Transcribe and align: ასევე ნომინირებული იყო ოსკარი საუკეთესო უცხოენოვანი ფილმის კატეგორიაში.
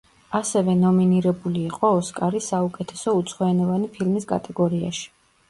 ასევე 0.37 0.73
ნომინირებული 0.77 1.61
იყო 1.65 1.91
ოსკარი 1.97 2.41
საუკეთესო 2.47 3.15
უცხოენოვანი 3.21 3.93
ფილმის 4.01 4.29
კატეგორიაში. 4.35 5.07